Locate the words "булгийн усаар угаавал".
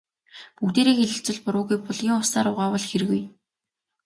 1.85-2.85